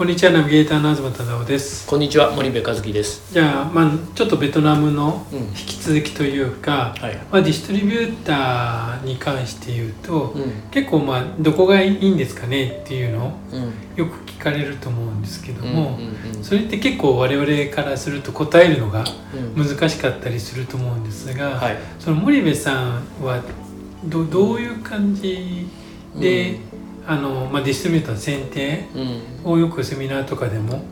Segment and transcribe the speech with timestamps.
[0.00, 3.34] こんにちはナビゲーターの東忠夫ですこんにちは森部和樹です。
[3.34, 7.16] じゃあ、まあ、ちょっとベトナムのうん引き続きというか、はい。
[7.30, 13.72] まあ、ディストリビューターに関して言うと、うん結構まあどこがいいんですかねっていうのをうん。
[13.94, 19.04] よく聞かれると思うんですけどうんも、うんそれって結構我々からすると答えるのが
[19.54, 21.76] うん難しかったりすると思うんですが、はい。
[21.98, 23.42] その森部さんは
[24.06, 25.66] どどういう感じ
[26.18, 26.58] で、
[27.06, 28.88] あのまあ、ディストリビューターの選定
[29.44, 29.52] うん。
[29.52, 30.82] をよくセミナーとかでも、はい。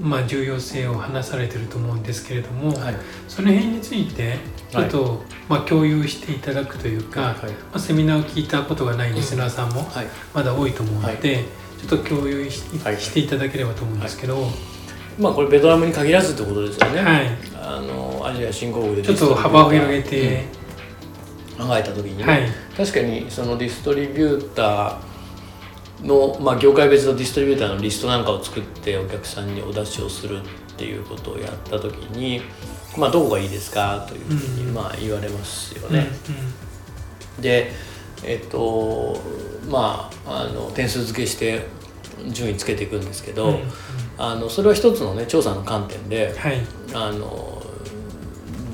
[0.00, 2.96] まあ、重要性を話されてると思うんですけれども、はい。
[3.28, 4.38] その辺について
[4.70, 7.34] ちょっと、まあ、共有していただくというか、はい。
[7.34, 7.42] ま
[7.74, 10.06] あ、セミナーを聞いたことがないリスナーさんもはい。
[10.32, 11.44] まだ多いと思うので、
[11.86, 14.50] ちょっと共有し,、はいしていただければと思うんですけど、はい
[15.18, 17.36] まあこれベトナムに限らずってことですよね。
[17.54, 20.62] あのアジア新興国でちょっと幅を広げて、うん
[21.58, 25.11] 考えた時にね、はい確かにそのディストリビューター
[26.02, 30.42] のまあ業界別のディストリビューターのリストなんかを作ってお客さんにお出しをするっ
[30.76, 32.42] ていうことをやった時に、
[32.96, 34.74] まあどこがいいですかというふうにうん。
[34.74, 36.08] まあ言われますようんね。
[37.40, 37.72] で
[38.24, 39.20] えっと
[39.68, 41.66] まああの点数付けして
[42.28, 43.60] 順位つけていくんですけど、
[44.18, 46.60] あのそれは一つのね調査の観点ではい。
[46.94, 47.62] あの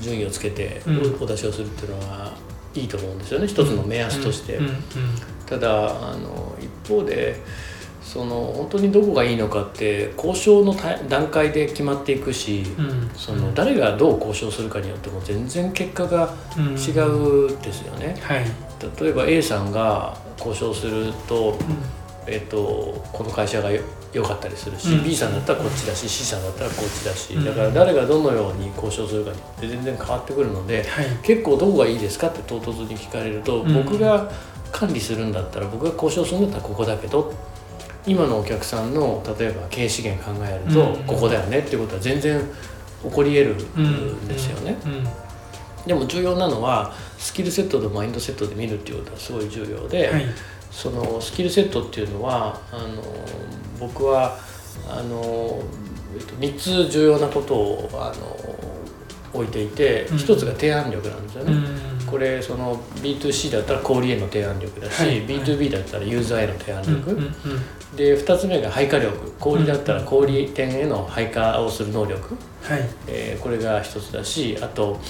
[0.00, 1.22] 順位をつけてうん。
[1.22, 2.32] お出しをするっていうのは
[2.74, 3.46] いいと思うんですよね。
[3.46, 4.58] 一つの目安として。
[5.46, 6.57] ただあの一
[6.88, 7.36] 方で
[8.08, 12.84] その本当にどこがいいのかって交渉のた段階で決まっていくし、うん。
[12.86, 18.16] うんその誰がどう交渉するかによっても全然結果がうん違うんですよね。
[18.22, 18.46] はい、
[19.00, 21.54] 例えば A さんが交渉すると,、う
[22.26, 23.82] えっとこの会社がよ
[24.14, 25.04] 良かったりするし、うん。
[25.04, 27.44] B さんだったらこっちだし C さんだったらこっちだし、うん。
[27.44, 34.30] だから誰がどのように交渉するかによって全然変わってくるのでんはい結構どこがいいですかって唐突に聞かれると、うん僕が
[34.72, 37.32] 管理するんだったら僕が交渉するんだったらここだけど
[38.06, 41.04] 今のお客さんの例えば経営資源考えるとうん。
[41.04, 42.40] ここだよねっていうことは全然
[43.02, 44.76] 起こり得るんですよね。
[44.84, 45.04] うん。
[45.86, 50.24] でも重要なのはスキルセットとマインドセットで見るっていうことはすごい重要で、はい。
[50.70, 53.02] そのスキルセットっていうのはあの
[53.80, 54.38] 僕は
[54.88, 55.62] あの、
[56.14, 58.67] えっと、3つ重要なことをあの
[59.32, 60.16] 置いていて、うん。
[60.16, 61.52] 1つが提案力なんですよね。
[61.52, 62.06] うん。
[62.06, 65.26] これその B2C だったら小売への提案力だし、はい。
[65.26, 67.34] B2B だったらユーザーへの提案力、うん
[67.96, 69.32] で2つ目が配下力。
[69.40, 72.88] 小売だったら小売店への配下をする能力、はい。
[73.06, 75.00] えーこれが一つだしあと,、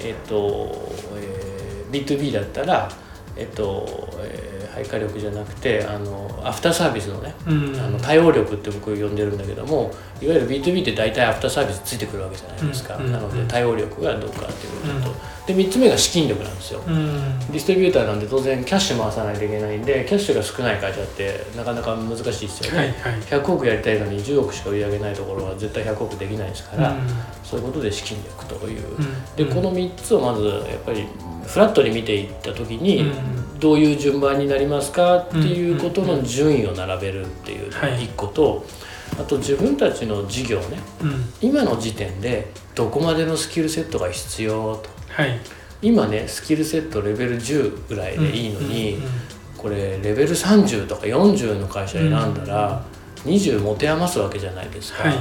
[0.00, 2.88] えっとえー B2B だったら、
[3.36, 7.80] えっとえー配下力じゃなくてあのアフターサービスのね、うん。
[7.80, 17.38] あの対応力って僕呼んでるんだけどもいわゆる B2B って大体アフターサービスついてくるわけじゃないですか、なので対応力がどうかっていうことと、で3つ目が資金力なんですよ、うん。
[17.38, 23.20] ディストリビューターなんで当然キャッシュ回さないといけないんでキャッシュが少ない会社ってなかなか難しいですよね、はいはい。
[23.20, 27.08] 100億やりたいのに10億しか売り上げないところは絶対100億できないですから、うん。
[27.44, 29.36] そういうことで資金力という、うん。
[29.36, 31.06] でこの3つをまずやっぱり
[31.46, 33.60] フラットに見ていった時に、うん。
[33.60, 37.98] どういう順番になりますかっていうことの順位を並べるっていうのがはい。
[37.98, 38.64] 1個と、
[39.18, 40.78] あと自分たちの事業ね。
[41.02, 41.24] うん。
[41.40, 45.38] 今の時点でどこまでのスキルセットが必要とはい。
[45.82, 48.98] 今ねスキルセットレベル10ぐらいでいいのに、
[49.56, 52.84] これレベル30とか40の会社選んだら、
[53.24, 55.08] 20持て余すわけじゃないですか。
[55.08, 55.18] はい。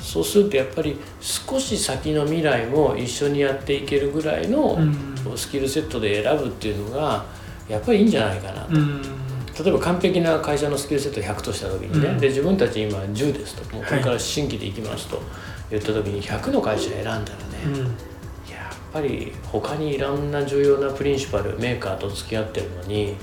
[0.00, 5.36] そうするとやっぱり少し先の未来も一緒にやっていけるぐらいのうん。
[5.36, 7.26] スキルセットで選ぶっていうのが
[7.68, 9.02] やっぱりいいんじゃないかなと、うん。
[9.02, 12.18] 例えば完璧な会社のスキルセット100とした時にね、うん。
[12.18, 15.20] で自分たち今10ですともうこれから新規でいきますと
[15.70, 17.24] 言った時に100の会社選んだらね、
[18.92, 23.16] ぱり他にいろんな重要なプリンシパルメーカーと付き合ってるのに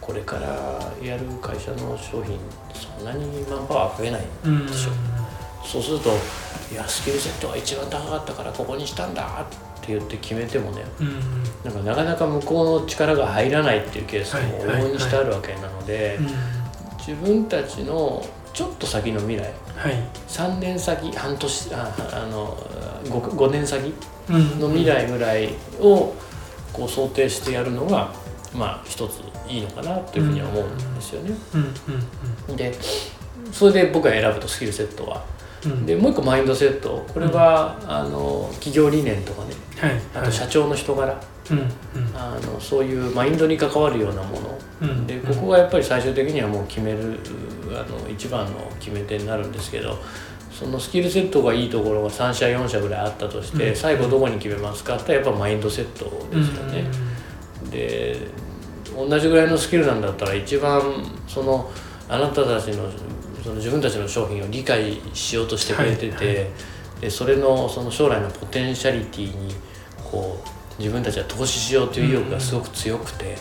[0.00, 2.38] これからやる会社の商品
[2.74, 4.90] そんなにマンパワー増えないうんでしょ。
[5.64, 6.10] そうすると
[6.72, 11.42] 「いやスキルセットが一番高かったからここにしたんだ」って言って決めてもねうん。
[11.64, 16.26] なんかなかなか向こうの力が入らないっていうケースも往々にしてあるわけなので、うん。
[16.98, 19.42] 自分たちのちょっと先の未来
[19.76, 19.94] はい。
[20.28, 22.56] 3年先半年ああの
[23.04, 23.92] 5, 5年先
[24.28, 24.60] うん。
[24.60, 25.48] の未来ぐらい
[25.80, 26.14] を
[26.72, 28.12] こう想定してやるのが
[28.54, 31.34] まあ一ついいのかなというふうには思うんですよね。
[32.56, 32.72] で
[33.52, 35.24] それで僕が選ぶとスキルセットは。
[35.64, 35.86] うん。
[35.86, 37.04] でもう一個マインドセット。
[37.12, 39.54] これは、あの企業理念とかね。
[39.78, 40.00] はい。
[40.14, 41.20] あと社長の人柄、
[42.14, 44.58] あのそういうマインドに関わるようなもの。
[44.82, 45.06] うん。
[45.06, 47.18] でここがやっぱり最終的にはもう決める
[47.70, 49.98] あの一番の決め手になるんですけど
[50.60, 54.94] そのスキルセットがいいところが3社4社ぐらいあったとして、うん最後どこに決めますか？
[54.98, 56.84] ってやっぱマインドセットですよね。
[57.70, 58.18] で
[58.94, 60.82] 同じぐらいのスキルなんだったら一番
[61.26, 61.70] その
[62.10, 62.90] あなたたちの
[63.42, 66.44] その自分たちの商品を理解しようとしてくれてて、はいは
[67.00, 69.54] でそれのその将来のポテンシャリティに
[70.12, 73.38] こう自分たちは投資しようという意欲がすごく強くて。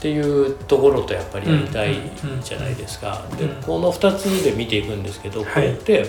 [0.00, 1.94] っていうところとやっぱりやりたい
[2.42, 3.22] じゃないですか。
[3.38, 5.64] でうんこの2つで見ていくんですけどこはい。
[5.64, 6.06] れって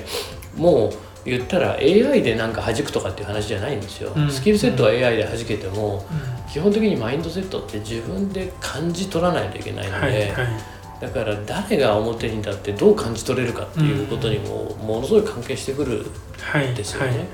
[0.55, 0.93] もう
[1.25, 4.13] 言ったら AI でなんか弾くとかっていう話じゃないんですよ。
[4.15, 4.31] うん。
[4.31, 6.51] スキルセットは AI で弾けてもうん。
[6.51, 10.33] 基本的にマインドセットって自分で感じ取らないといけないので、
[10.99, 16.05] だから誰が表に立ってどう感じ取れるかっていうことにもものすごい関係してくる
[16.41, 17.27] はいですよね。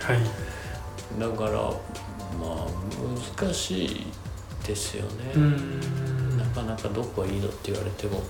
[1.20, 1.72] だからま
[2.44, 2.68] あ
[3.40, 4.08] 難しい
[4.68, 5.34] ですよね、
[6.58, 8.22] かなかどこがいいのって言われても、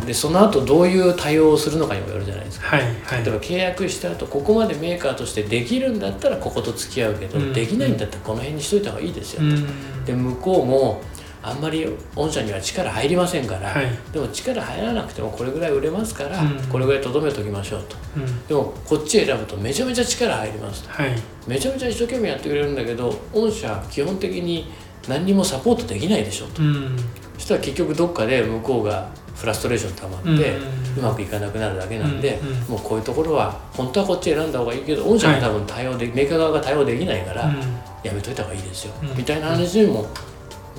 [0.00, 0.06] うん。
[0.06, 2.76] でその後どういう対応をするのかにもよるじゃないですか。
[2.76, 3.24] はいはい。
[3.24, 10.04] 例えば契約した後ここまでメーカーとしてできるんだったらここと付き合うけど、うんできないんだったらこの辺にしといた方がいいですよ、うん。
[10.04, 11.02] で向こうも
[11.42, 11.86] あんまり
[12.16, 13.86] 御社には力入りませんから、はい。
[14.12, 16.58] でも力入らなくてもこれぐらい売れますから、うん。
[16.68, 17.96] これぐらいとどめときましょうと。
[18.16, 18.46] うん。
[18.46, 20.90] でもこっち選ぶとめちゃめちゃ力入りますと。
[20.90, 21.10] はい。
[21.46, 24.72] めちゃめちゃ一生懸命やってくれるんだけど御社基本的に
[25.08, 26.62] 何にもサポートできないでしょと。
[26.62, 26.96] うん。
[27.34, 30.56] そしたら結局どっかで向こうがフラストレーション溜まって、
[30.98, 37.60] うまくいかなくなるだけなんで、もうこういうところは本当はこっち選んだ方がいいけど御社が多分対応で、メーカー側が対応できないから、うん。
[38.02, 39.16] やめといた方がいいですよ、うん。
[39.16, 40.06] みたいな話にも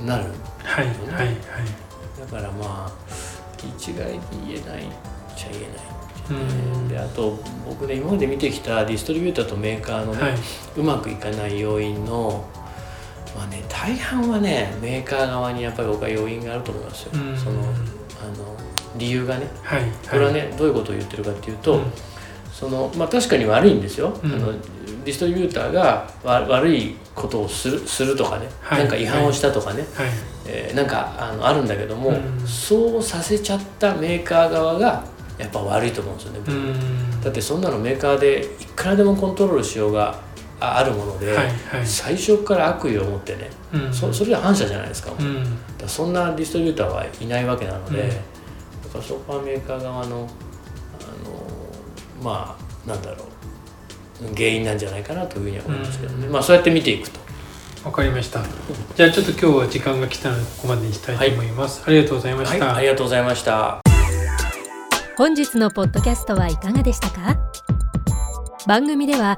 [0.06, 0.26] なる
[0.64, 1.36] はいはいはい。
[2.20, 2.92] だからまあ
[3.78, 4.88] 一概に言えないっ
[5.36, 6.42] ちゃ言えない、
[6.74, 6.88] うん。
[6.88, 7.38] であと
[7.68, 10.34] 僕ね今まで見てきたディストリビューターとメーカーのね、はい。
[10.78, 12.44] うまくいかない要因の
[13.38, 17.38] まあね大半はねメーカー側にやっぱり僕は要因があると思いますよ、うん。
[17.38, 18.58] そのあの
[18.98, 19.48] 理由がね。
[19.62, 21.92] はいこれはね、どういうことを言ってるかっていうと、うん。
[22.52, 24.34] そのまあ確かに悪いんですよ、うん。
[24.34, 24.52] あの
[25.06, 28.80] ディストリビューターがわ悪いことをするするとかね、はい。
[28.80, 30.10] なんか違反をしたとかね、はい。
[30.48, 32.48] えーなんかあのあるんだけども、うん。
[32.48, 35.06] そうさせちゃったメーカー側が
[35.38, 37.22] やっぱ悪いと思うんですよね、うん。
[37.22, 40.20] だってそんなのメーカーでいくらでもコントロールしようが
[40.60, 41.86] ああるもので、はいはい。
[41.86, 43.94] 最初から悪意を持ってね、うん。
[43.94, 45.58] そそれは反社じゃないですか,、うん。
[45.80, 48.10] らそんなディストリビューターはいないわけなので、うん。
[48.10, 48.18] だか
[48.98, 50.28] らそこはメーカー側のあの
[52.24, 53.26] まあなんだろ
[54.24, 56.34] う原因なんじゃないかなというふうには思いますけどね、うん。
[56.34, 57.20] まあそうやって見ていくと。
[57.86, 58.42] わかりました。
[58.96, 63.80] じゃあちょっと今日は時間が来たのでここまでにしたいと思います、ありがとうございまはい、した、ありがとうございました。
[65.16, 67.38] 本日のポッドキャストはいかがでしたか？
[68.66, 69.38] 番組では